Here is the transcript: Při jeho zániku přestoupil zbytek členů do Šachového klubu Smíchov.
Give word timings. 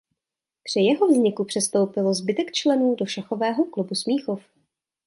Při 0.63 0.79
jeho 0.79 1.13
zániku 1.13 1.45
přestoupil 1.45 2.13
zbytek 2.13 2.51
členů 2.51 2.95
do 2.95 3.05
Šachového 3.05 3.65
klubu 3.65 3.95
Smíchov. 3.95 4.43